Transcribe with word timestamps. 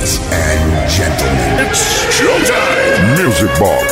Ladies 0.00 0.18
and 0.32 0.88
gentlemen, 0.88 1.66
it's 1.66 1.82
showtime. 2.08 3.22
Music 3.22 3.50
Box. 3.58 3.84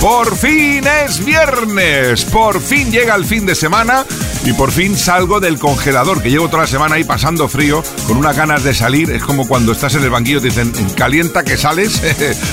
Por 0.00 0.34
fin 0.38 0.86
es 1.04 1.22
viernes, 1.22 2.24
por 2.24 2.62
fin 2.62 2.90
llega 2.90 3.14
el 3.14 3.26
fin 3.26 3.44
de 3.44 3.54
semana 3.54 4.06
y 4.46 4.52
por 4.52 4.70
fin 4.70 4.96
salgo 4.96 5.40
del 5.40 5.58
congelador, 5.58 6.22
que 6.22 6.30
llevo 6.30 6.48
toda 6.48 6.62
la 6.62 6.68
semana 6.68 6.94
ahí 6.94 7.04
pasando 7.04 7.48
frío, 7.48 7.82
con 8.06 8.16
unas 8.16 8.36
ganas 8.36 8.62
de 8.62 8.74
salir. 8.74 9.10
Es 9.10 9.24
como 9.24 9.48
cuando 9.48 9.72
estás 9.72 9.96
en 9.96 10.04
el 10.04 10.10
banquillo 10.10 10.40
dicen, 10.40 10.72
calienta 10.94 11.42
que 11.42 11.56
sales. 11.56 12.00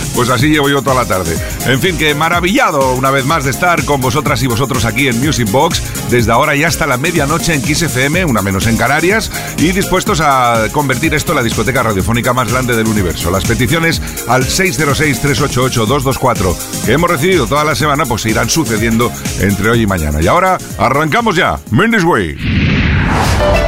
pues 0.16 0.30
así 0.30 0.50
llevo 0.50 0.70
yo 0.70 0.82
toda 0.82 0.96
la 0.96 1.06
tarde. 1.06 1.38
En 1.68 1.80
fin, 1.80 1.96
que 1.96 2.16
maravillado 2.16 2.94
una 2.94 3.12
vez 3.12 3.26
más 3.26 3.44
de 3.44 3.52
estar 3.52 3.86
con 3.86 4.02
vosotras 4.02 4.42
y 4.42 4.48
vosotros 4.48 4.86
aquí 4.86 5.08
en 5.08 5.20
Music 5.20 5.52
Box, 5.52 5.84
desde 6.10 6.32
ahora 6.32 6.56
ya 6.56 6.68
hasta 6.68 6.88
la 6.88 6.98
medianoche 6.98 7.54
en 7.54 7.62
Kiss 7.62 7.86
una 8.28 8.42
menos 8.42 8.66
en 8.66 8.76
Canarias, 8.76 9.30
y 9.58 9.72
dispuestos 9.72 10.20
a 10.22 10.70
convertir 10.72 11.14
esto 11.14 11.34
en 11.34 11.36
la 11.38 11.44
discoteca 11.44 11.84
radiofónica 11.84 12.34
más 12.34 12.52
grande 12.52 12.76
del 12.76 12.88
universo. 12.88 13.30
Las 13.30 13.46
peticiones 13.46 14.02
al 14.28 14.46
606-388-224 14.46 16.56
que 16.86 16.94
hemos 16.94 17.10
recibido 17.10 17.46
toda 17.46 17.64
la 17.64 17.76
semana, 17.76 18.06
pues 18.06 18.24
se 18.24 18.32
irán 18.32 18.50
sucediendo 18.50 19.12
entre 19.40 19.70
hoy 19.70 19.82
y 19.82 19.88
mañana. 19.88 20.20
Y 20.22 20.28
ahora 20.28 20.58
arrancamos 20.78 21.36
ya. 21.36 21.60
Mendes 21.84 22.06
Way. 22.06 22.38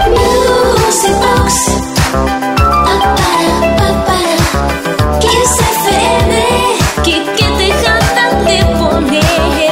Music 0.07 1.15
Box. 1.19 1.53
Kiss 5.19 5.59
FM. 5.59 6.33
Que, 7.03 7.15
que 7.35 7.47
te 7.57 7.67
jactan 7.83 8.45
de 8.45 8.57
poner 8.79 9.64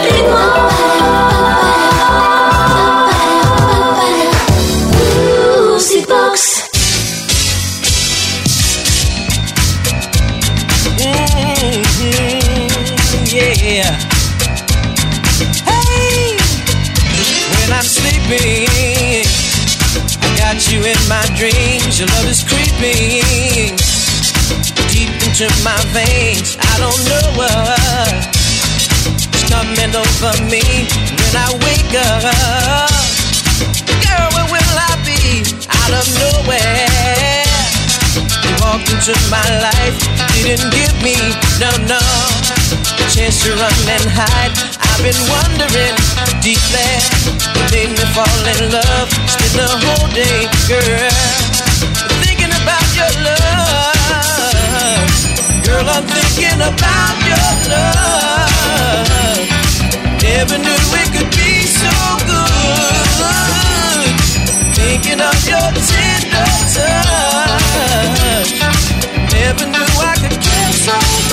you 20.73 20.81
in 20.81 20.97
my 21.07 21.21
dreams. 21.37 21.99
Your 21.99 22.09
love 22.17 22.25
is 22.25 22.41
creeping 22.41 23.77
deep 24.89 25.13
into 25.21 25.45
my 25.61 25.77
veins. 25.93 26.57
I 26.57 26.73
don't 26.81 27.01
know 27.09 27.25
what's 27.37 28.27
coming 29.45 29.93
over 29.93 30.33
me 30.49 30.65
when 31.13 31.33
I 31.37 31.53
wake 31.61 31.93
up. 31.93 32.89
Girl, 34.01 34.27
where 34.33 34.49
will 34.49 34.73
I 34.89 34.93
be? 35.05 35.45
Out 35.69 35.93
of 35.93 36.05
nowhere. 36.17 37.45
You 38.41 38.51
walked 38.65 38.89
into 38.89 39.13
my 39.29 39.45
life, 39.61 39.97
didn't 40.41 40.73
give 40.73 40.95
me 41.05 41.13
no 41.61 41.69
no 41.85 42.01
a 42.81 43.05
chance 43.13 43.43
to 43.43 43.53
run 43.53 43.77
and 43.93 44.05
hide. 44.09 44.82
I've 44.93 45.01
been 45.01 45.17
wondering 45.25 45.97
deeply, 46.39 46.85
what 47.57 47.65
made 47.73 47.89
me 47.89 48.05
fall 48.13 48.45
in 48.45 48.69
love. 48.69 49.09
Spend 49.25 49.57
the 49.57 49.65
whole 49.65 50.07
day, 50.13 50.45
girl, 50.69 51.09
thinking 52.21 52.53
about 52.53 52.85
your 52.93 53.09
love. 53.25 55.09
Girl, 55.65 55.89
I'm 55.89 56.05
thinking 56.05 56.61
about 56.61 57.17
your 57.25 57.49
love. 57.73 59.41
Never 60.21 60.61
knew 60.61 60.77
it 61.01 61.09
could 61.09 61.31
be 61.41 61.65
so 61.65 61.89
good. 62.29 64.13
Thinking 64.77 65.21
of 65.25 65.33
your 65.49 65.73
tender 65.89 66.53
touch. 66.69 68.61
Never 69.33 69.65
knew 69.65 69.89
I 70.05 70.13
could 70.21 70.37
care 70.39 70.71
so 70.71 70.93
much. 70.93 71.32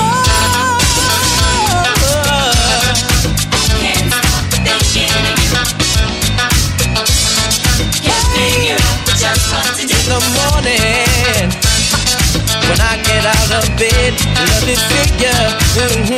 When 12.71 12.79
I 12.87 13.03
get 13.03 13.27
out 13.27 13.51
of 13.59 13.67
bed. 13.75 14.15
Lovely 14.39 14.79
figure, 14.79 15.43
mm-hmm, 15.75 16.15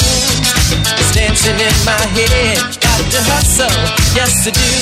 it's 1.01 1.13
dancing 1.17 1.57
in 1.57 1.77
my 1.89 2.05
head. 2.13 2.61
Got 2.77 3.01
to 3.09 3.21
hustle, 3.33 3.73
yes 4.13 4.45
to 4.45 4.53
do. 4.53 4.73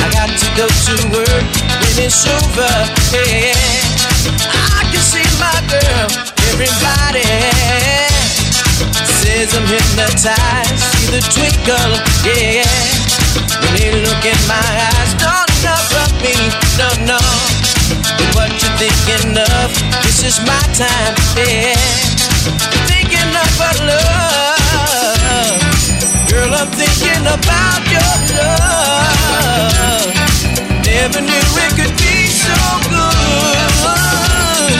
I 0.00 0.08
got 0.16 0.32
to 0.32 0.48
go 0.56 0.64
to 0.64 0.94
work 1.12 1.52
when 1.84 1.94
it's 2.00 2.24
over. 2.24 2.72
Yeah, 3.12 3.52
I 4.72 4.88
can 4.88 5.04
see 5.04 5.28
my 5.36 5.60
girl, 5.68 6.08
everybody 6.56 7.28
says 9.20 9.52
I'm 9.52 9.68
hypnotized. 9.68 10.80
See 10.96 11.12
the 11.12 11.20
twinkle, 11.28 11.92
yeah. 12.24 12.64
When 13.60 13.72
they 13.76 13.92
look 14.00 14.24
in 14.24 14.40
my 14.48 14.64
eyes, 14.96 15.12
don't 15.20 15.52
love 15.60 16.16
me, 16.24 16.36
no, 16.80 16.88
no. 17.04 17.20
But 18.16 18.28
what 18.32 18.65
thinking 18.78 19.36
of? 19.36 19.72
This 20.04 20.22
is 20.22 20.40
my 20.44 20.60
time, 20.76 21.16
yeah. 21.36 21.76
Thinking 22.88 23.32
of 23.32 23.60
our 23.60 23.76
love, 23.88 25.60
girl. 26.28 26.52
I'm 26.52 26.68
thinking 26.76 27.24
about 27.24 27.82
your 27.88 28.14
love. 28.36 30.12
Never 30.84 31.20
knew 31.20 31.46
it 31.64 31.72
could 31.78 31.96
be 31.96 32.28
so 32.28 32.56
good. 32.92 34.76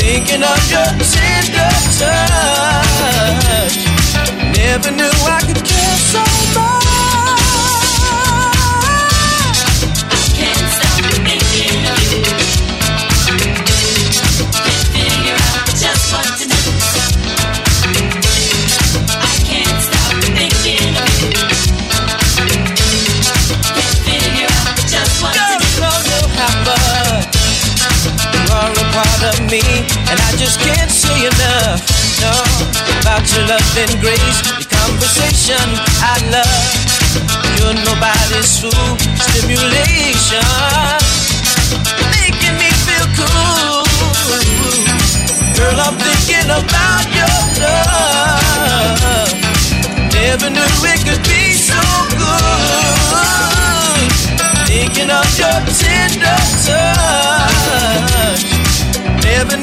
Thinking 0.00 0.42
of 0.42 0.70
your 0.70 0.88
tender 1.04 1.72
touch. 2.00 3.76
Never 4.56 4.90
knew 4.92 5.12
I 5.28 5.40
could 5.46 5.62
care 5.64 5.96
so 5.96 6.24
much. 6.54 6.85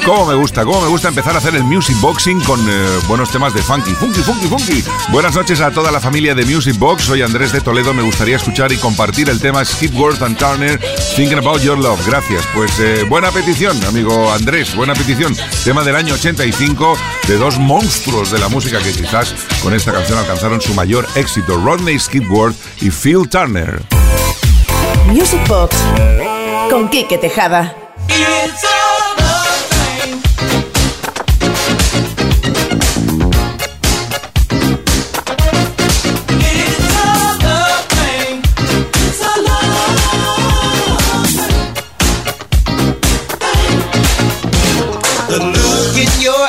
Cómo 0.05 0.25
me 0.25 0.35
gusta, 0.35 0.65
cómo 0.65 0.81
me 0.81 0.87
gusta 0.89 1.07
empezar 1.07 1.33
a 1.33 1.37
hacer 1.37 1.55
el 1.55 1.63
music 1.63 1.97
boxing 2.01 2.41
con 2.41 2.59
eh, 2.69 2.99
buenos 3.07 3.31
temas 3.31 3.53
de 3.53 3.61
funky, 3.61 3.91
funky, 3.91 4.19
funky, 4.19 4.47
funky. 4.47 4.83
Buenas 5.11 5.33
noches 5.33 5.61
a 5.61 5.71
toda 5.71 5.91
la 5.91 6.01
familia 6.01 6.35
de 6.35 6.43
Music 6.45 6.77
Box. 6.77 7.03
Soy 7.03 7.21
Andrés 7.21 7.53
de 7.53 7.61
Toledo. 7.61 7.93
Me 7.93 8.01
gustaría 8.01 8.35
escuchar 8.35 8.73
y 8.73 8.77
compartir 8.77 9.29
el 9.29 9.39
tema 9.39 9.63
Skipworth 9.63 10.21
and 10.21 10.37
Turner, 10.37 10.77
Thinking 11.15 11.37
About 11.37 11.61
Your 11.61 11.77
Love. 11.77 12.05
Gracias. 12.05 12.45
Pues 12.53 12.77
eh, 12.79 13.05
buena 13.07 13.31
petición, 13.31 13.81
amigo 13.85 14.29
Andrés. 14.33 14.75
Buena 14.75 14.93
petición. 14.93 15.37
Tema 15.63 15.83
del 15.85 15.95
año 15.95 16.15
85 16.15 16.97
de 17.27 17.37
dos 17.37 17.57
monstruos 17.57 18.29
de 18.29 18.39
la 18.39 18.49
música 18.49 18.79
que 18.79 18.91
quizás 18.91 19.33
con 19.61 19.73
esta 19.73 19.93
canción 19.93 20.19
alcanzaron 20.19 20.59
su 20.59 20.73
mayor 20.73 21.07
éxito: 21.15 21.55
Rodney 21.55 21.97
Skipworth 21.97 22.57
y 22.81 22.89
Phil 22.91 23.29
Turner. 23.29 23.81
Music 25.07 25.47
Box 25.47 25.77
con 26.69 26.89
Quique 26.89 27.17
Tejada. 27.17 27.73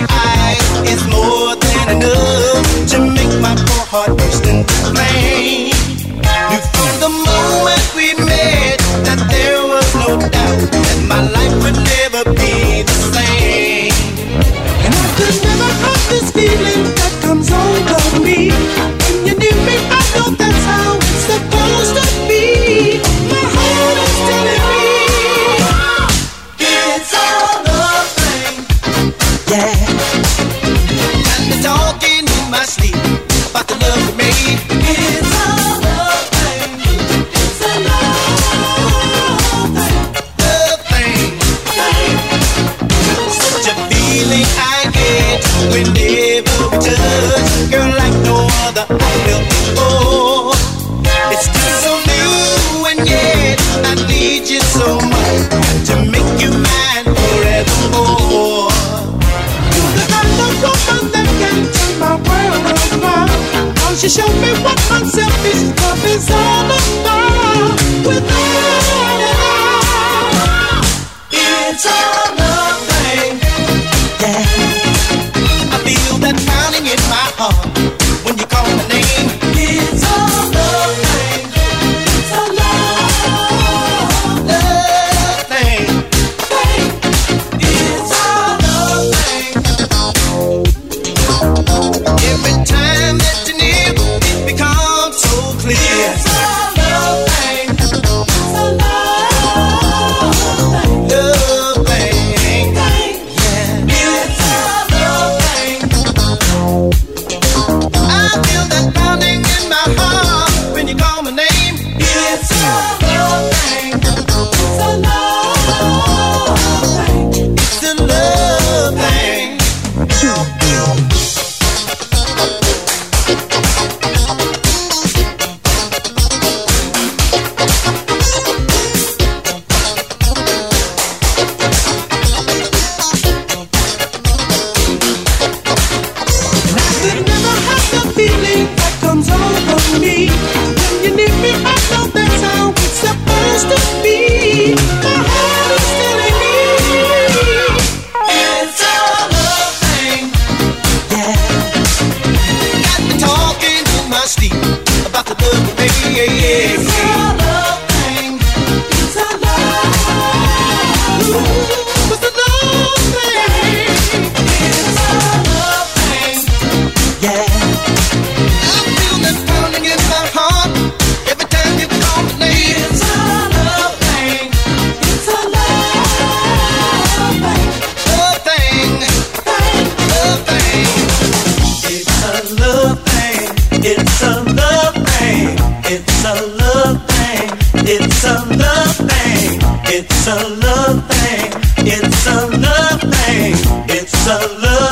Eyes 0.01 0.91
is 0.93 1.07
more 1.09 1.55
than 1.57 1.97
enough 1.97 2.67
to 2.91 2.99
make 3.01 3.33
my 3.41 3.55
poor 3.55 3.85
heart 3.93 4.19
burst 4.19 4.47
into 4.47 4.84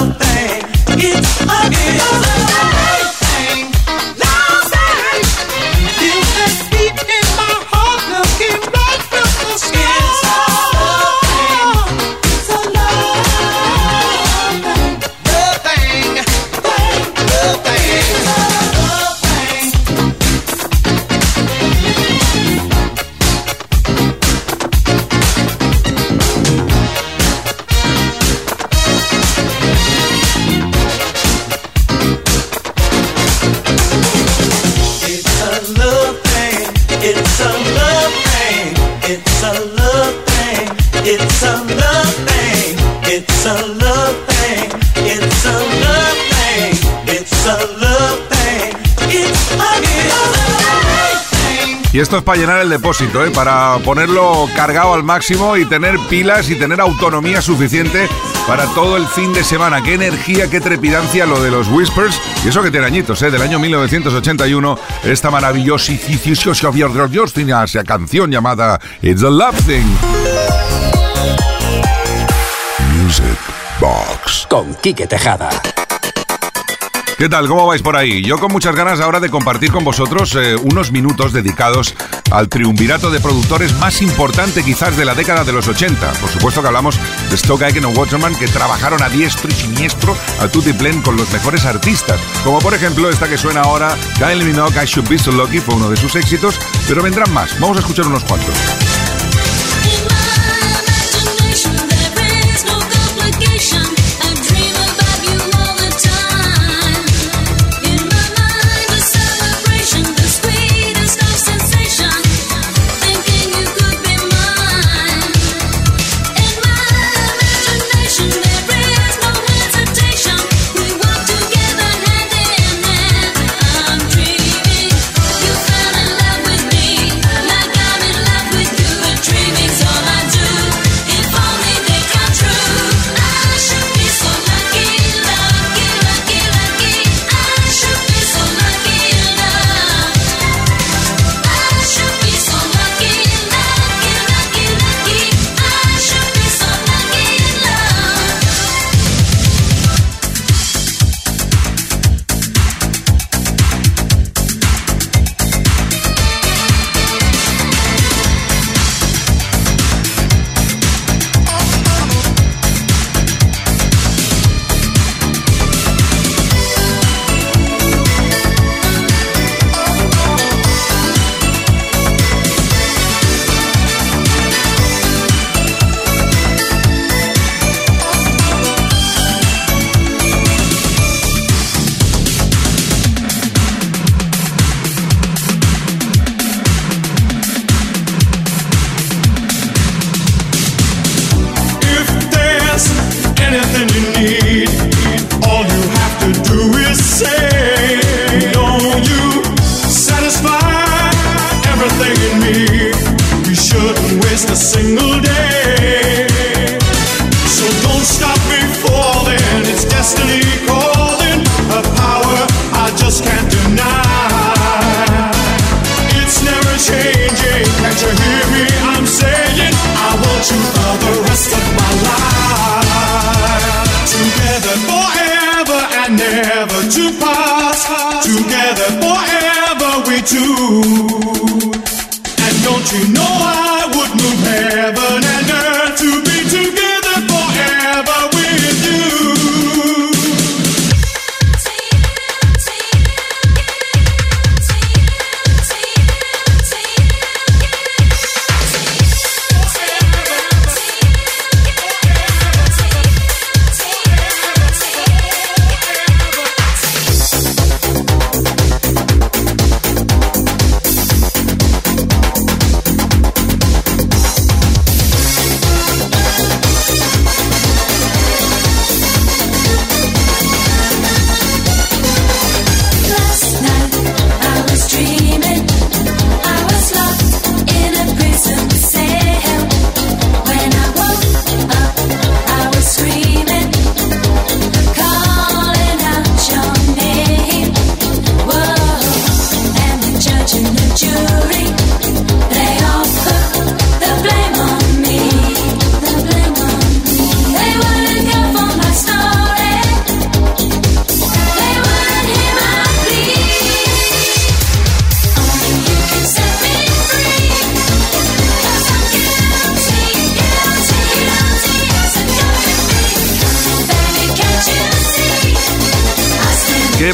something. 0.03 0.63
It's 0.99 1.41
a 1.43 1.71
gift. 1.71 2.42
esto 52.03 52.19
es 52.19 52.25
para 52.25 52.39
llenar 52.39 52.61
el 52.61 52.69
depósito, 52.69 53.25
¿eh? 53.25 53.31
para 53.31 53.79
ponerlo 53.85 54.49
cargado 54.56 54.93
al 54.94 55.05
máximo 55.05 55.56
y 55.56 55.65
tener 55.65 55.97
pilas 56.11 56.51
y 56.51 56.56
tener 56.56 56.81
autonomía 56.81 57.41
suficiente 57.41 58.09
para 58.47 58.67
todo 58.75 58.97
el 58.97 59.06
fin 59.06 59.32
de 59.32 59.44
semana. 59.44 59.82
Qué 59.85 59.94
energía, 59.94 60.51
qué 60.51 60.61
trepidancia 60.61 61.27
lo 61.27 61.41
de 61.41 61.53
los 61.53 61.69
Whispers. 61.69 62.21
Y 62.44 62.49
eso 62.49 62.61
que 62.61 62.73
tiene 62.73 62.87
añitos, 62.87 63.23
¿eh? 63.23 63.31
del 63.31 63.41
año 63.41 63.61
1981, 63.61 64.79
esta 65.05 65.31
maravillosa 65.31 65.93
y 65.93 65.99
canción 67.85 68.32
llamada 68.32 68.81
It's 69.01 69.23
a 69.23 69.31
Love 69.31 69.56
Thing. 69.65 69.87
Music 72.97 73.39
Box. 73.79 74.47
Con 74.49 74.75
Quique 74.75 75.06
Tejada. 75.06 75.51
¿Qué 77.22 77.29
tal? 77.29 77.46
¿Cómo 77.46 77.69
vais 77.69 77.82
por 77.82 77.94
ahí? 77.94 78.20
Yo 78.24 78.36
con 78.36 78.50
muchas 78.50 78.74
ganas 78.74 78.98
ahora 78.98 79.20
de 79.20 79.31
compartir 79.31 79.70
con 79.70 79.84
vosotros 79.84 80.34
eh, 80.34 80.56
unos 80.56 80.91
minutos 80.91 81.32
dedicados 81.32 81.94
al 82.32 82.48
triunvirato 82.48 83.12
de 83.12 83.20
productores 83.20 83.72
más 83.79 84.02
importante 84.02 84.64
quizás 84.64 84.96
de 84.96 85.05
la 85.05 85.14
década 85.14 85.44
de 85.44 85.52
los 85.52 85.69
80. 85.69 86.14
Por 86.14 86.29
supuesto 86.29 86.62
que 86.62 86.67
hablamos 86.67 86.98
de 87.31 87.36
Stock 87.36 87.62
Aiken 87.62 87.84
o 87.84 87.91
Waterman 87.91 88.34
que 88.34 88.48
trabajaron 88.48 89.05
a 89.05 89.08
diestro 89.08 89.48
y 89.48 89.55
siniestro 89.55 90.17
a 90.41 90.48
tutti 90.48 90.72
plen 90.72 91.00
con 91.00 91.17
los 91.17 91.31
mejores 91.31 91.64
artistas, 91.64 92.20
como 92.43 92.58
por 92.58 92.74
ejemplo 92.74 93.08
esta 93.08 93.29
que 93.29 93.38
suena 93.38 93.60
ahora, 93.60 93.96
Kylie 94.19 94.44
Minogue, 94.44 94.82
I 94.82 94.86
Should 94.86 95.08
Be 95.08 95.17
So 95.17 95.31
Lucky, 95.31 95.60
fue 95.60 95.76
uno 95.76 95.88
de 95.88 95.96
sus 95.96 96.17
éxitos, 96.17 96.58
pero 96.88 97.05
vendrán 97.05 97.32
más. 97.32 97.56
Vamos 97.60 97.76
a 97.76 97.81
escuchar 97.82 98.08
unos 98.08 98.24
cuantos. 98.24 98.52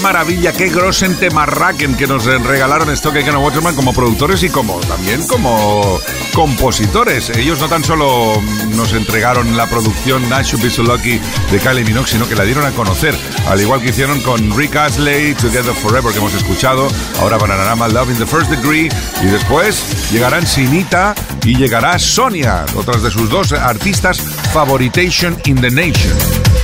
maravilla, 0.00 0.52
qué 0.52 0.68
grosen 0.68 1.14
temarraquen 1.16 1.96
que 1.96 2.06
nos 2.06 2.24
regalaron 2.24 2.90
Stock 2.90 3.16
y 3.16 3.24
Kenneth 3.24 3.40
Waterman 3.40 3.74
como 3.74 3.92
productores 3.92 4.42
y 4.42 4.48
como 4.48 4.78
también 4.80 5.26
como 5.26 5.98
compositores. 6.34 7.30
Ellos 7.30 7.60
no 7.60 7.68
tan 7.68 7.84
solo 7.84 8.40
nos 8.76 8.92
entregaron 8.92 9.56
la 9.56 9.66
producción 9.66 10.28
That 10.28 10.46
Be 10.62 10.70
So 10.70 10.82
Lucky 10.82 11.20
de 11.50 11.58
Kylie 11.58 11.84
Minogue, 11.84 12.08
sino 12.08 12.28
que 12.28 12.34
la 12.34 12.44
dieron 12.44 12.64
a 12.64 12.70
conocer, 12.70 13.14
al 13.48 13.60
igual 13.60 13.80
que 13.80 13.90
hicieron 13.90 14.20
con 14.20 14.56
Rick 14.56 14.76
Astley, 14.76 15.34
Together 15.34 15.74
Forever, 15.74 16.12
que 16.12 16.18
hemos 16.18 16.34
escuchado. 16.34 16.88
Ahora 17.20 17.38
van 17.38 17.50
a 17.50 17.54
llamar 17.54 17.78
Bananarama, 17.78 17.88
Love 17.88 18.10
in 18.10 18.18
the 18.18 18.26
First 18.26 18.50
Degree. 18.50 18.88
Y 19.22 19.26
después 19.26 20.10
llegarán 20.10 20.46
Sinita 20.46 21.14
y 21.44 21.56
llegará 21.56 21.98
Sonia, 21.98 22.64
otras 22.74 23.02
de 23.02 23.10
sus 23.10 23.28
dos 23.28 23.52
artistas, 23.52 24.20
Favoritation 24.52 25.36
in 25.44 25.60
the 25.60 25.70
Nation. 25.70 26.57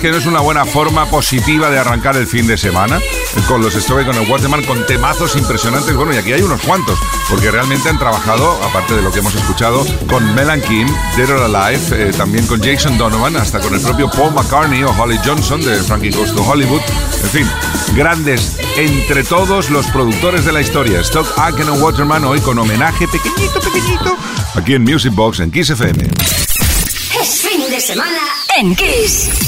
Que 0.00 0.12
no 0.12 0.16
es 0.16 0.26
una 0.26 0.40
buena 0.40 0.64
forma 0.64 1.06
positiva 1.06 1.70
de 1.70 1.78
arrancar 1.78 2.16
el 2.16 2.28
fin 2.28 2.46
de 2.46 2.56
semana 2.56 3.00
con 3.48 3.60
los 3.60 3.74
Strawberry 3.74 4.06
con 4.06 4.16
el 4.16 4.30
Waterman 4.30 4.64
con 4.64 4.86
temazos 4.86 5.34
impresionantes. 5.34 5.94
Bueno, 5.96 6.14
y 6.14 6.16
aquí 6.16 6.32
hay 6.32 6.40
unos 6.40 6.60
cuantos, 6.62 6.98
porque 7.28 7.50
realmente 7.50 7.88
han 7.88 7.98
trabajado, 7.98 8.62
aparte 8.62 8.94
de 8.94 9.02
lo 9.02 9.10
que 9.10 9.18
hemos 9.18 9.34
escuchado, 9.34 9.84
con 10.08 10.34
Melan 10.36 10.60
Kim, 10.60 10.86
Dead 11.16 11.28
or 11.30 11.42
Alive, 11.42 11.80
eh, 11.92 12.12
también 12.16 12.46
con 12.46 12.62
Jason 12.62 12.96
Donovan, 12.96 13.36
hasta 13.36 13.58
con 13.58 13.74
el 13.74 13.80
propio 13.80 14.08
Paul 14.08 14.34
McCartney 14.34 14.84
o 14.84 14.90
Holly 14.90 15.18
Johnson 15.24 15.60
de 15.62 15.82
Frankie 15.82 16.10
Goes 16.10 16.32
to 16.32 16.44
Hollywood. 16.44 16.80
En 17.24 17.30
fin, 17.30 17.50
grandes 17.96 18.56
entre 18.76 19.24
todos 19.24 19.68
los 19.70 19.86
productores 19.86 20.44
de 20.44 20.52
la 20.52 20.60
historia. 20.60 21.00
Stock 21.00 21.26
Aitken 21.38 21.68
and 21.68 21.82
Waterman 21.82 22.24
hoy 22.24 22.40
con 22.40 22.56
homenaje 22.58 23.08
pequeñito, 23.08 23.60
pequeñito, 23.60 24.16
aquí 24.54 24.74
en 24.74 24.84
Music 24.84 25.12
Box 25.12 25.40
en 25.40 25.50
Kiss 25.50 25.70
FM. 25.70 26.08
Es 27.20 27.42
fin 27.42 27.68
de 27.68 27.80
semana 27.80 28.20
en 28.56 28.76
Kiss. 28.76 29.47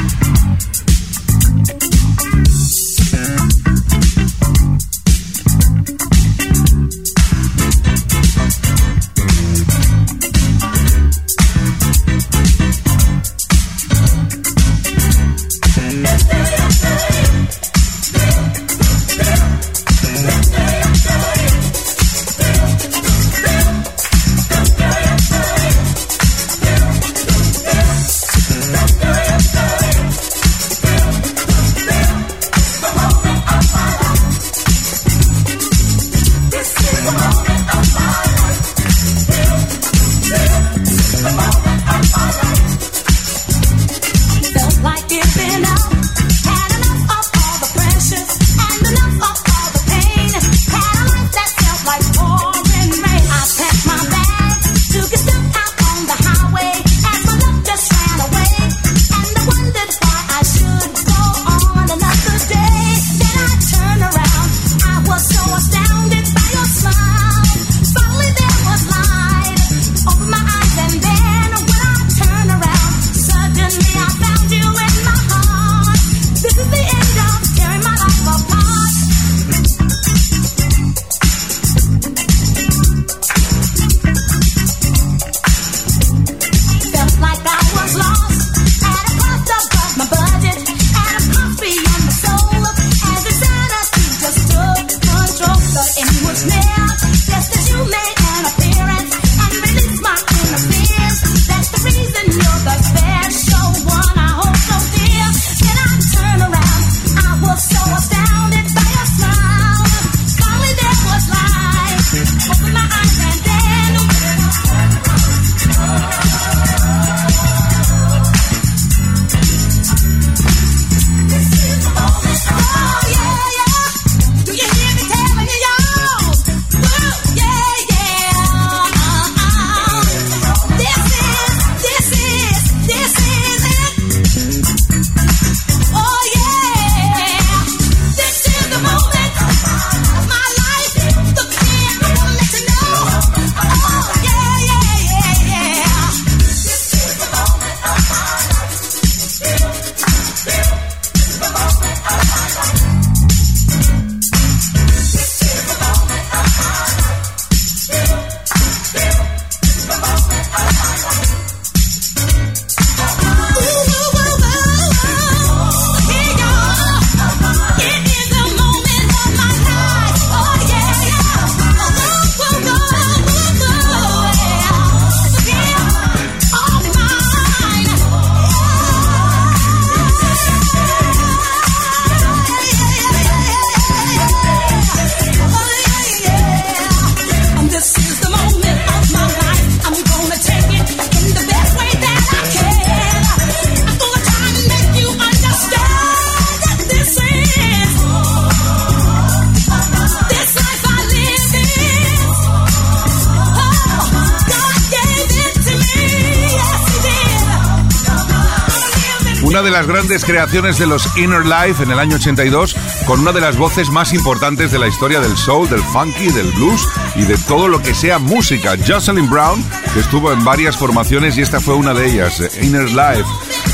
Creaciones 210.19 210.77
de 210.77 210.85
los 210.85 211.07
Inner 211.15 211.45
Life 211.45 211.81
en 211.81 211.89
el 211.89 211.97
año 211.97 212.17
82, 212.17 212.75
con 213.05 213.21
una 213.21 213.31
de 213.31 213.39
las 213.39 213.55
voces 213.55 213.89
más 213.89 214.11
importantes 214.11 214.69
de 214.69 214.77
la 214.77 214.89
historia 214.89 215.21
del 215.21 215.37
soul, 215.37 215.69
del 215.69 215.81
funky, 215.81 216.27
del 216.31 216.51
blues 216.51 216.85
y 217.15 217.23
de 217.23 217.37
todo 217.47 217.69
lo 217.69 217.81
que 217.81 217.95
sea 217.95 218.19
música. 218.19 218.75
Jocelyn 218.85 219.29
Brown, 219.29 219.63
que 219.93 220.01
estuvo 220.01 220.33
en 220.33 220.43
varias 220.43 220.75
formaciones 220.75 221.37
y 221.37 221.41
esta 221.41 221.61
fue 221.61 221.75
una 221.75 221.93
de 221.93 222.07
ellas, 222.07 222.41
eh, 222.41 222.49
Inner 222.61 222.89
Life. 222.89 223.23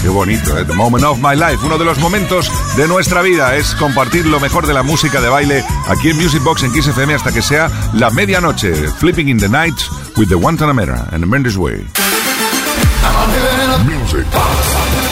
Qué 0.04 0.10
bonito, 0.10 0.56
eh, 0.56 0.64
The 0.64 0.74
Moment 0.74 1.06
of 1.06 1.18
My 1.18 1.36
Life. 1.36 1.66
Uno 1.66 1.80
de 1.80 1.86
los 1.86 1.98
momentos 1.98 2.52
de 2.76 2.88
nuestra 2.88 3.24
vida 3.24 3.56
es 3.56 3.74
compartir 3.74 4.28
lo 4.28 4.40
mejor 4.40 4.68
de 4.68 4.76
la 4.76 4.84
música 4.84 5.20
de 5.20 5.30
baile 5.30 5.64
aquí 5.88 6.12
en 6.12 6.18
Music 6.18 6.44
Box 6.44 6.62
en 6.62 6.72
Kiss 6.72 6.86
FM 6.86 7.16
hasta 7.16 7.32
que 7.32 7.42
sea 7.42 7.72
la 7.94 8.12
medianoche. 8.12 8.76
Flipping 9.00 9.30
in 9.30 9.40
the 9.40 9.50
Night 9.50 9.76
with 10.16 10.28
the 10.28 10.36
Guantanamera 10.36 11.08
and 11.12 11.22
the 11.22 11.28
Mendes 11.28 11.58
Way. 11.58 12.07
Music 13.84 14.26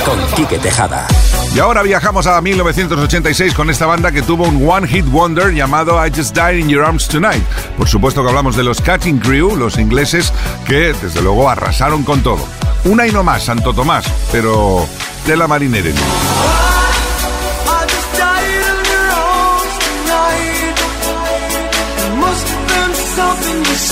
Con 0.06 0.20
Quique 0.36 0.58
Tejada. 0.60 1.08
Y 1.54 1.60
ahora 1.60 1.84
viajamos 1.84 2.28
a 2.28 2.42
1986 2.42 3.54
con 3.54 3.70
esta 3.70 3.86
banda 3.86 4.12
que 4.12 4.22
tuvo 4.22 4.46
un 4.46 4.68
One 4.68 4.88
Hit 4.88 5.06
Wonder 5.06 5.54
llamado 5.54 6.06
I 6.06 6.12
Just 6.16 6.36
Died 6.36 6.60
in 6.60 6.70
Your 6.70 6.84
Arms 6.84 7.08
Tonight. 7.08 7.44
Por 7.78 7.88
supuesto 7.88 8.24
que 8.24 8.30
hablamos 8.30 8.56
de 8.56 8.64
los 8.64 8.82
Cutting 8.82 9.20
Crew, 9.20 9.56
los 9.56 9.78
ingleses, 9.78 10.34
que 10.68 10.94
desde 10.94 11.22
luego 11.22 11.50
arrasaron 11.50 12.04
con 12.04 12.22
todo. 12.24 12.46
Una 12.86 13.08
y 13.08 13.12
no 13.12 13.24
más, 13.24 13.44
Santo 13.44 13.74
Tomás, 13.74 14.06
pero 14.32 14.88
de 15.26 15.38
la 15.38 15.48
marinera. 15.48 15.92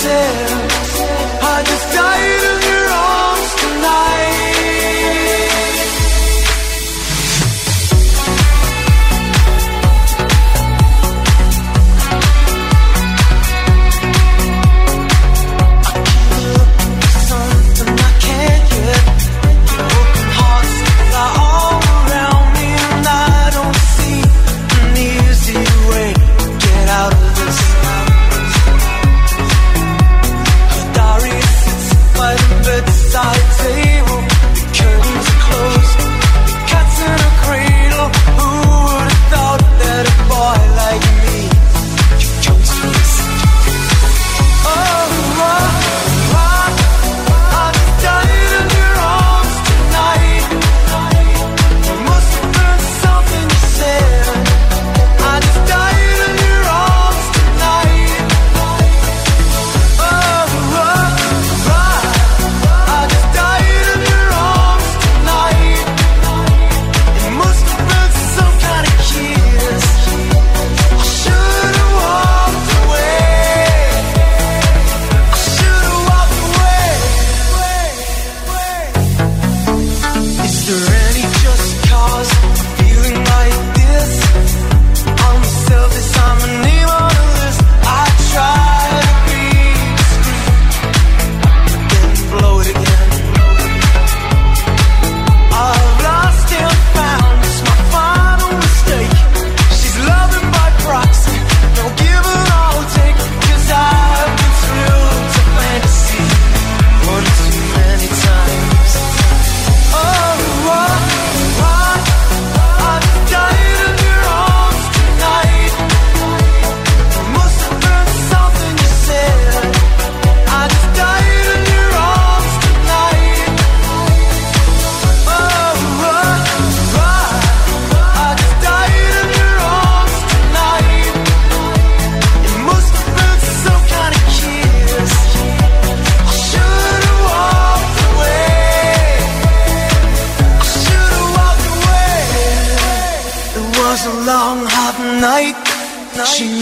I 0.06 0.73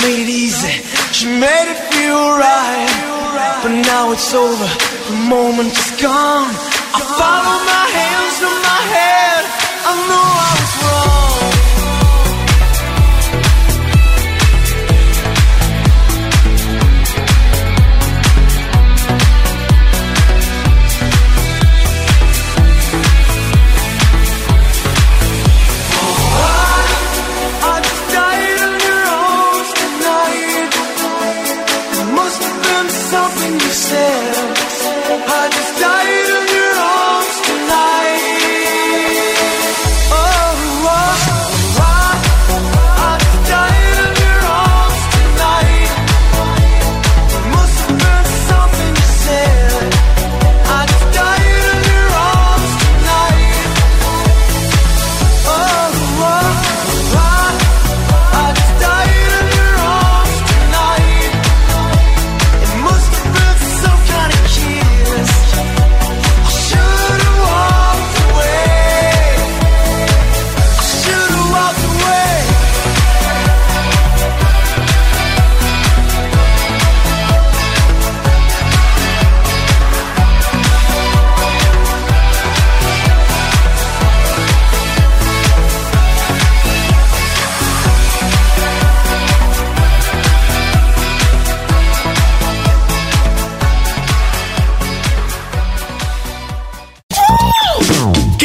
made 0.03 0.23
it 0.23 0.29
easy, 0.29 0.83
she 1.13 1.27
made 1.27 1.69
it 1.71 1.81
feel 1.93 2.23
right. 2.35 2.91
But 3.63 3.73
now 3.87 4.11
it's 4.13 4.35
over, 4.35 4.69
the 5.09 5.17
moment 5.29 5.71
is 5.71 5.91
gone. 6.03 6.51
I 6.99 7.01
follow 7.21 7.57
my 7.73 7.87
hands 7.99 8.35
to 8.43 8.51
my 8.69 8.83
head, 8.97 9.43
I 9.87 9.93
know 10.09 10.27
I 10.47 10.53
was 10.59 10.75
wrong. 10.83 11.02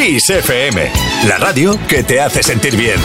Kiss 0.07 0.29
FM, 0.29 0.89
la 1.27 1.37
radio 1.37 1.77
que 1.85 2.01
te 2.01 2.21
hace 2.21 2.41
sentir 2.41 2.77
bien. 2.77 2.97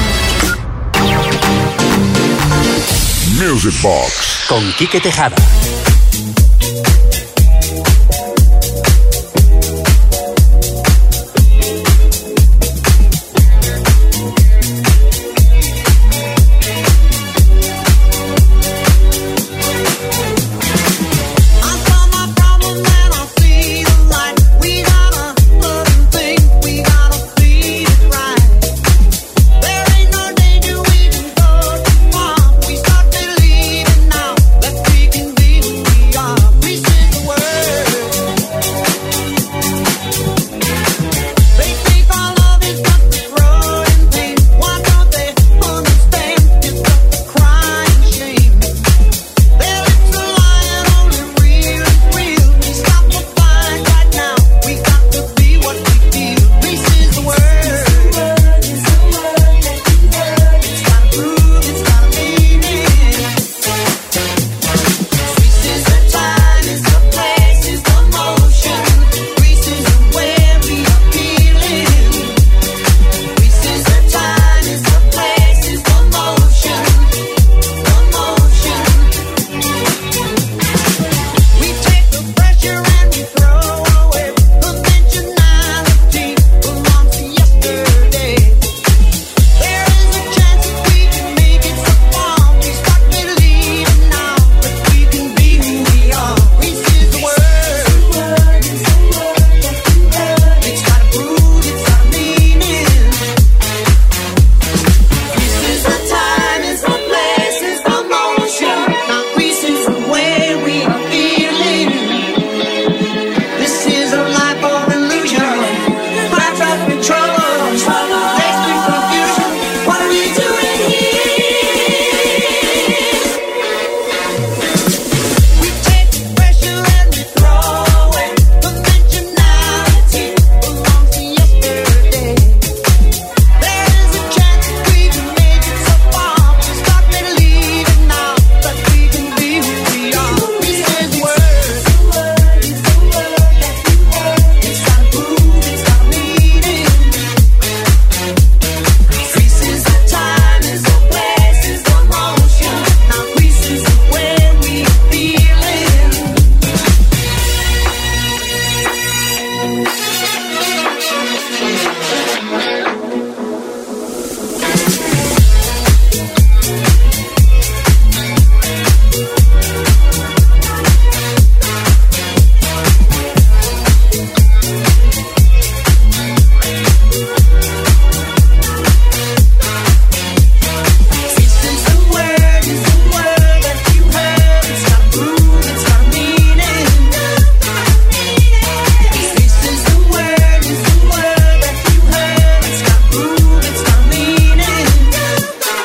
Music 3.41 3.75
Box. 3.83 4.45
Con 4.49 4.73
Quique 4.75 5.01
Tejada. 5.01 5.35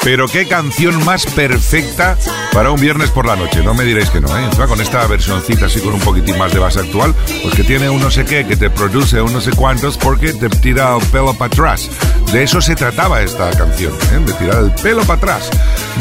Pero 0.08 0.30
qué 0.30 0.48
canción 0.48 1.04
más 1.04 1.26
perfecta 1.26 2.18
para 2.54 2.72
un 2.72 2.80
viernes 2.80 3.10
por 3.10 3.26
la 3.26 3.36
noche. 3.36 3.62
No 3.62 3.74
me 3.74 3.84
diréis 3.84 4.10
que 4.10 4.22
no, 4.22 4.30
¿eh? 4.30 4.50
Con 4.66 4.80
esta 4.80 5.06
versioncita 5.06 5.66
así 5.66 5.82
con 5.82 5.96
un 5.96 6.00
poquitín 6.00 6.38
más 6.38 6.54
de 6.54 6.60
base 6.60 6.80
actual, 6.80 7.14
pues 7.44 7.54
que 7.54 7.66
tiene 7.66 7.90
un 7.90 8.00
no 8.00 8.10
sé 8.10 8.24
qué, 8.24 8.48
que 8.48 8.56
te 8.56 8.70
produce 8.70 9.22
un 9.22 9.34
no 9.34 9.42
sé 9.42 9.52
cuántos 9.52 9.98
porque 9.98 10.32
te 10.32 10.48
tira 10.48 10.96
el 10.96 11.06
pelo 11.08 11.34
para 11.34 11.54
atrás. 11.54 11.90
De 12.32 12.42
eso 12.42 12.62
se 12.62 12.76
trataba 12.76 13.22
esta 13.22 13.52
canción, 13.52 13.92
¿eh? 14.14 14.20
de 14.26 14.32
tirar 14.32 14.64
el 14.64 14.72
pelo 14.82 15.02
para 15.02 15.18
atrás. 15.18 15.50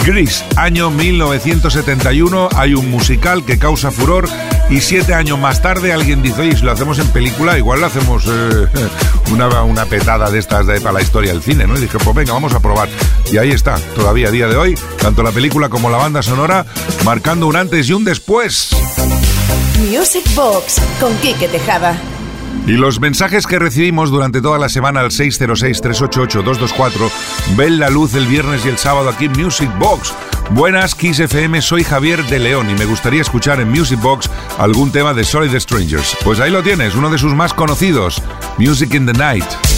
Gris, 0.05 0.45
año 0.55 0.89
1971, 0.89 2.51
hay 2.55 2.75
un 2.75 2.89
musical 2.89 3.45
que 3.45 3.59
causa 3.59 3.91
furor 3.91 4.29
y 4.69 4.81
siete 4.81 5.15
años 5.15 5.39
más 5.39 5.63
tarde 5.63 5.93
alguien 5.93 6.23
dice, 6.23 6.43
oye, 6.43 6.57
si 6.57 6.63
lo 6.63 6.73
hacemos 6.73 6.99
en 6.99 7.07
película, 7.09 7.57
igual 7.57 7.81
lo 7.81 7.87
hacemos 7.87 8.25
eh, 8.27 8.67
una, 9.33 9.63
una 9.63 9.87
petada 9.87 10.31
de 10.31 10.39
estas 10.39 10.67
de, 10.67 10.81
para 10.81 10.95
la 10.95 11.03
historia 11.03 11.33
del 11.33 11.43
cine, 11.43 11.67
¿no? 11.67 11.77
Y 11.77 11.81
dije, 11.83 11.99
pues 11.99 12.17
venga, 12.17 12.33
vamos 12.33 12.55
a 12.55 12.61
probar. 12.61 12.89
Y 13.31 13.39
ahí 13.39 13.51
está, 13.51 13.77
todavía 13.95 14.29
a 14.29 14.31
día 14.31 14.49
de 14.49 14.57
hoy, 14.57 14.79
tanto 15.01 15.23
la 15.23 15.31
película 15.31 15.69
como 15.69 15.91
la 15.91 15.99
banda 15.99 16.23
sonora, 16.23 16.67
marcando 17.05 17.47
un 17.47 17.57
antes 17.57 17.89
y 17.89 17.93
un 17.93 18.05
después. 18.05 18.71
Music 19.91 20.25
Box 20.35 20.81
con 21.01 21.17
Quique 21.19 21.49
Tejada. 21.49 22.01
Y 22.67 22.73
los 22.73 23.01
mensajes 23.01 23.47
que 23.47 23.59
recibimos 23.59 24.11
durante 24.11 24.41
toda 24.41 24.59
la 24.59 24.69
semana 24.69 25.01
al 25.01 25.11
606-388-224 25.11 27.11
ven 27.57 27.79
la 27.79 27.91
luz 27.91 28.15
el 28.15 28.27
viernes 28.27 28.65
y 28.65 28.69
el 28.69 28.79
sábado 28.79 29.09
aquí 29.09 29.27
en 29.27 29.33
Music 29.33 29.71
Box. 29.79 30.15
Buenas, 30.51 30.95
Kiss 30.95 31.21
FM, 31.21 31.61
soy 31.63 31.85
Javier 31.85 32.25
de 32.27 32.39
León 32.39 32.71
y 32.71 32.75
me 32.75 32.85
gustaría 32.85 33.21
escuchar 33.21 33.61
en 33.61 33.71
Music 33.71 34.01
Box 34.01 34.31
algún 34.59 34.93
tema 34.93 35.15
de 35.15 35.25
Solid 35.25 35.57
Strangers. 35.59 36.17
Pues 36.25 36.41
ahí 36.41 36.51
lo 36.51 36.63
tienes, 36.63 36.95
uno 36.95 37.11
de 37.11 37.19
sus 37.19 37.35
más 37.35 37.53
conocidos, 37.53 38.23
Music 38.59 38.95
in 38.95 39.07
the 39.07 39.13
Night. 39.13 39.76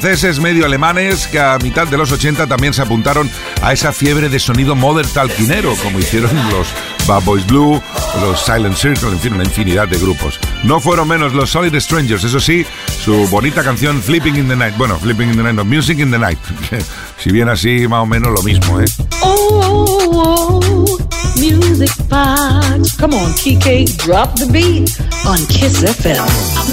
Franceses, 0.00 0.38
medio 0.38 0.64
alemanes, 0.64 1.26
que 1.26 1.40
a 1.40 1.58
mitad 1.58 1.88
de 1.88 1.98
los 1.98 2.12
80 2.12 2.46
también 2.46 2.72
se 2.72 2.82
apuntaron 2.82 3.28
a 3.62 3.72
esa 3.72 3.92
fiebre 3.92 4.28
de 4.28 4.38
sonido 4.38 4.76
modern 4.76 5.08
talquinero, 5.08 5.74
como 5.82 5.98
hicieron 5.98 6.30
los 6.50 6.68
Bad 7.08 7.24
Boys 7.24 7.44
Blue, 7.46 7.82
los 8.20 8.40
Silent 8.40 8.76
Circle, 8.76 9.08
en 9.08 9.18
fin, 9.18 9.32
una 9.32 9.42
infinidad 9.42 9.88
de 9.88 9.98
grupos. 9.98 10.38
No 10.62 10.78
fueron 10.78 11.08
menos 11.08 11.32
los 11.32 11.50
Solid 11.50 11.74
Strangers, 11.80 12.22
eso 12.22 12.38
sí, 12.38 12.64
su 13.04 13.26
bonita 13.28 13.64
canción 13.64 14.00
Flipping 14.00 14.36
in 14.36 14.48
the 14.48 14.54
Night, 14.54 14.76
bueno, 14.76 14.96
Flipping 15.00 15.30
in 15.30 15.36
the 15.36 15.42
Night, 15.42 15.56
no, 15.56 15.64
Music 15.64 15.98
in 15.98 16.12
the 16.12 16.18
Night, 16.18 16.38
si 17.18 17.32
bien 17.32 17.48
así 17.48 17.88
más 17.88 18.04
o 18.04 18.06
menos 18.06 18.32
lo 18.32 18.42
mismo, 18.42 18.80
¿eh? 18.80 18.86
Oh, 19.22 19.98
oh, 20.12 20.98
music 21.36 21.90
box. 22.08 22.96
Come 22.96 23.14
on, 23.14 23.32
Kike, 23.32 23.96
drop 23.98 24.36
the 24.36 24.46
beat 24.46 25.00
on 25.26 25.38
Kiss 25.48 25.82
FM. 25.82 26.22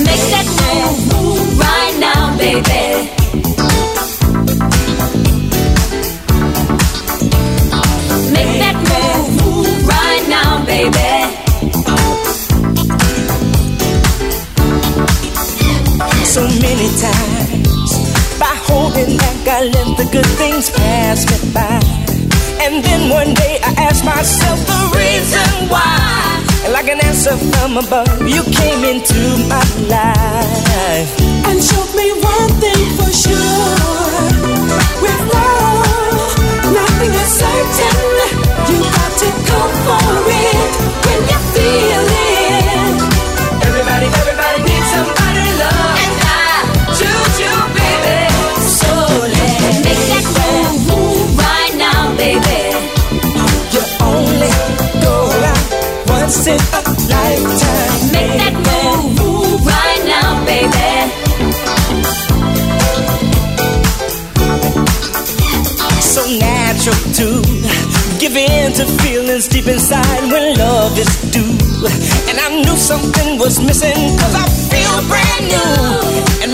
Make 0.03 0.21
that 0.29 0.45
move, 0.61 1.23
move 1.23 1.59
right 1.59 1.84
myself 24.05 24.59
the 24.65 24.97
reason 24.97 25.69
why. 25.69 26.34
Like 26.71 26.89
an 26.89 26.99
answer 27.05 27.35
from 27.37 27.77
above, 27.77 28.27
you 28.27 28.43
came 28.43 28.83
into 28.83 29.21
my 29.47 29.63
life. 29.87 31.11
And 31.47 31.63
showed 31.63 31.93
me 31.95 32.11
one 32.21 32.49
thing 32.59 32.83
for 32.97 33.11
sure. 33.11 34.25
With 35.01 35.21
love, 35.33 36.35
nothing 36.73 37.13
is 37.23 37.31
certain. 37.41 37.95
You 38.69 38.77
got 38.81 39.11
to 39.23 39.29
go 39.49 39.59
for 39.85 40.29
it 40.29 40.44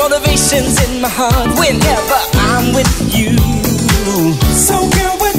motivation's 0.01 0.81
in 0.89 1.01
my 1.01 1.09
heart 1.09 1.47
whenever 1.59 2.17
I'm 2.33 2.73
with 2.73 2.91
you. 3.15 3.37
So 4.51 4.75
girl, 4.89 5.30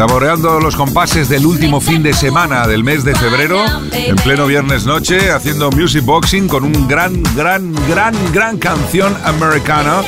Saboreando 0.00 0.60
los 0.60 0.76
compases 0.76 1.28
del 1.28 1.44
último 1.44 1.78
fin 1.78 2.02
de 2.02 2.14
semana 2.14 2.66
del 2.66 2.82
mes 2.82 3.04
de 3.04 3.14
febrero, 3.14 3.62
en 3.92 4.16
pleno 4.16 4.46
viernes 4.46 4.86
noche, 4.86 5.30
haciendo 5.30 5.70
music 5.70 6.02
boxing 6.02 6.48
con 6.48 6.64
un 6.64 6.88
gran, 6.88 7.22
gran, 7.36 7.74
gran, 7.86 8.14
gran 8.32 8.56
canción 8.56 9.14
americana 9.26 10.00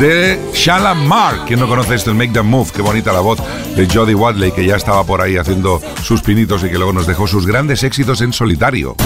de 0.00 0.40
Shalom 0.52 1.06
Mark. 1.06 1.44
¿Quién 1.46 1.60
no 1.60 1.68
conoce 1.68 1.94
esto? 1.94 2.10
El 2.10 2.16
Make 2.16 2.32
That 2.32 2.42
Move. 2.42 2.72
Qué 2.74 2.82
bonita 2.82 3.12
la 3.12 3.20
voz 3.20 3.38
de 3.76 3.86
Jodie 3.86 4.16
Wadley, 4.16 4.50
que 4.50 4.66
ya 4.66 4.74
estaba 4.74 5.04
por 5.04 5.20
ahí 5.20 5.36
haciendo 5.36 5.80
sus 6.02 6.22
pinitos 6.22 6.64
y 6.64 6.68
que 6.68 6.74
luego 6.74 6.92
nos 6.92 7.06
dejó 7.06 7.28
sus 7.28 7.46
grandes 7.46 7.84
éxitos 7.84 8.22
en 8.22 8.32
solitario. 8.32 8.96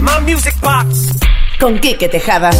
My 0.00 0.30
music 0.30 0.54
box. 0.60 1.14
Con 1.58 1.78
Quique 1.78 2.10
Tejada. 2.10 2.50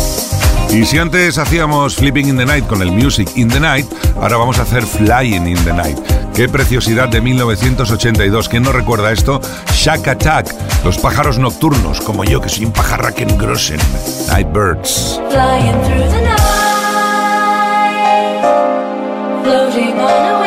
Y 0.71 0.87
si 0.87 0.97
antes 0.97 1.37
hacíamos 1.37 1.97
Flipping 1.97 2.29
in 2.29 2.39
the 2.39 2.47
Night 2.47 2.67
con 2.67 2.81
el 2.81 2.91
Music 2.91 3.29
in 3.35 3.49
the 3.49 3.61
Night, 3.61 3.87
ahora 4.17 4.39
vamos 4.39 4.59
a 4.59 4.63
hacer 4.63 4.83
Flying 4.87 5.47
in 5.47 5.63
the 5.65 5.75
Night. 5.75 6.20
Qué 6.41 6.49
preciosidad 6.49 7.11
de 7.11 7.21
1982. 7.21 8.49
¿Quién 8.49 8.63
no 8.63 8.73
recuerda 8.73 9.13
esto? 9.13 9.43
Shack 9.75 10.09
Attack, 10.09 10.55
los 10.87 10.97
pájaros 10.97 11.39
nocturnos, 11.39 12.01
como 12.01 12.25
yo 12.25 12.41
que 12.41 12.49
soy 12.49 12.65
un 12.65 12.73
pajarraken 12.73 13.37
grossen. 13.37 13.79
Night 14.29 14.51
Birds. 14.51 15.21
Flying 15.29 15.83
through 15.83 16.09
the 16.09 16.23
night, 16.23 16.41
floating 19.45 19.99
on 19.99 20.37
a 20.37 20.40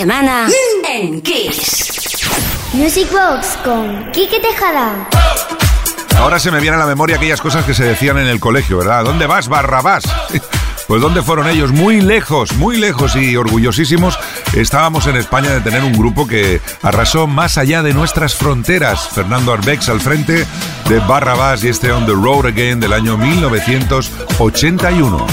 semana 0.00 0.48
en 0.88 1.20
Kiss. 1.20 1.92
Music 2.72 3.06
Box 3.12 3.58
con 3.62 4.10
Quique 4.12 4.40
Tejada. 4.40 5.06
Ahora 6.16 6.38
se 6.38 6.50
me 6.50 6.58
viene 6.58 6.76
a 6.76 6.78
la 6.78 6.86
memoria 6.86 7.16
aquellas 7.16 7.42
cosas 7.42 7.66
que 7.66 7.74
se 7.74 7.84
decían 7.84 8.16
en 8.16 8.26
el 8.26 8.40
colegio, 8.40 8.78
¿verdad? 8.78 9.04
¿Dónde 9.04 9.26
vas, 9.26 9.48
Barrabás? 9.48 10.04
Pues 10.86 11.02
¿dónde 11.02 11.22
fueron 11.22 11.46
ellos? 11.46 11.70
Muy 11.70 12.00
lejos, 12.00 12.52
muy 12.54 12.76
lejos 12.76 13.14
y 13.14 13.36
orgullosísimos. 13.36 14.18
Estábamos 14.56 15.06
en 15.06 15.14
España 15.14 15.50
de 15.50 15.60
tener 15.60 15.84
un 15.84 15.92
grupo 15.92 16.26
que 16.26 16.60
arrasó 16.82 17.28
más 17.28 17.58
allá 17.58 17.84
de 17.84 17.94
nuestras 17.94 18.34
fronteras. 18.34 19.08
Fernando 19.10 19.52
Arbex 19.52 19.88
al 19.88 20.00
frente 20.00 20.44
de 20.88 20.98
Barrabás 21.06 21.62
y 21.62 21.68
este 21.68 21.92
On 21.92 22.06
the 22.06 22.12
Road 22.12 22.46
Again 22.46 22.80
del 22.80 22.92
año 22.92 23.16
1981. 23.16 25.26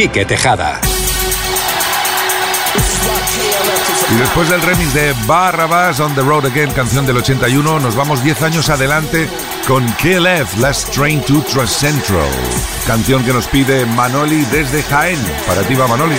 Quique 0.00 0.24
Tejada. 0.24 0.80
Y 4.10 4.14
después 4.14 4.48
del 4.48 4.62
remix 4.62 4.94
de 4.94 5.14
Barrabas 5.26 6.00
on 6.00 6.14
the 6.14 6.22
Road 6.22 6.46
Again, 6.46 6.70
canción 6.70 7.04
del 7.04 7.18
81, 7.18 7.80
nos 7.80 7.94
vamos 7.94 8.24
10 8.24 8.40
años 8.40 8.70
adelante 8.70 9.28
con 9.68 9.84
KLF, 9.92 10.56
Last 10.56 10.88
Train 10.94 11.20
to 11.24 11.42
Trust 11.42 11.80
Central, 11.80 12.30
canción 12.86 13.22
que 13.26 13.34
nos 13.34 13.46
pide 13.46 13.84
Manoli 13.84 14.42
desde 14.46 14.82
Jaén. 14.84 15.20
Para 15.46 15.64
ti 15.64 15.74
va 15.74 15.86
Manoli. 15.86 16.16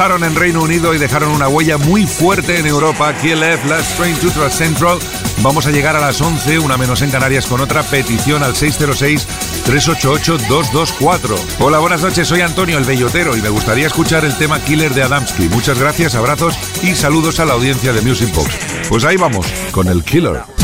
En 0.00 0.34
Reino 0.34 0.62
Unido 0.62 0.94
y 0.94 0.98
dejaron 0.98 1.30
una 1.30 1.46
huella 1.46 1.76
muy 1.76 2.06
fuerte 2.06 2.58
en 2.58 2.66
Europa. 2.66 3.14
Last 3.22 3.98
Train 3.98 4.16
to 4.16 4.30
Trust 4.30 4.56
Central. 4.56 4.98
Vamos 5.42 5.66
a 5.66 5.70
llegar 5.70 5.94
a 5.94 6.00
las 6.00 6.22
11, 6.22 6.58
una 6.58 6.78
menos 6.78 7.02
en 7.02 7.10
Canarias, 7.10 7.46
con 7.46 7.60
otra 7.60 7.82
petición 7.82 8.42
al 8.42 8.54
606-388-224. 8.54 11.38
Hola, 11.58 11.80
buenas 11.80 12.00
noches, 12.00 12.26
soy 12.26 12.40
Antonio 12.40 12.78
el 12.78 12.84
Bellotero 12.84 13.36
y 13.36 13.42
me 13.42 13.50
gustaría 13.50 13.88
escuchar 13.88 14.24
el 14.24 14.34
tema 14.36 14.58
Killer 14.64 14.94
de 14.94 15.02
Adamski. 15.02 15.50
Muchas 15.50 15.78
gracias, 15.78 16.14
abrazos 16.14 16.58
y 16.82 16.94
saludos 16.94 17.38
a 17.38 17.44
la 17.44 17.52
audiencia 17.52 17.92
de 17.92 18.00
Music 18.00 18.34
Box. 18.34 18.56
Pues 18.88 19.04
ahí 19.04 19.18
vamos, 19.18 19.52
con 19.70 19.86
el 19.86 20.02
Killer. 20.02 20.59